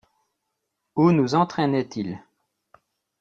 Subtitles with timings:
[0.95, 2.23] Où nous entraînait-il?